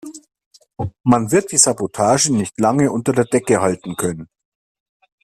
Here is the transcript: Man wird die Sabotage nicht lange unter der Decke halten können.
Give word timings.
Man 1.03 1.31
wird 1.31 1.51
die 1.51 1.59
Sabotage 1.59 2.33
nicht 2.33 2.59
lange 2.59 2.91
unter 2.91 3.13
der 3.13 3.25
Decke 3.25 3.61
halten 3.61 3.95
können. 3.97 4.29